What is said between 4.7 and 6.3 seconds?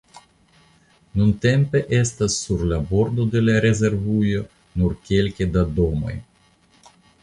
nur kelke da domoj.